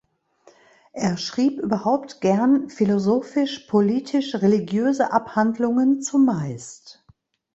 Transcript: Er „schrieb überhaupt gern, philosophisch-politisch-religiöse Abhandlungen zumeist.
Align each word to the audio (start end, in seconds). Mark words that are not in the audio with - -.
Er 0.93 1.15
„schrieb 1.17 1.59
überhaupt 1.59 2.21
gern, 2.21 2.71
philosophisch-politisch-religiöse 2.71 5.11
Abhandlungen 5.11 6.01
zumeist. 6.01 7.05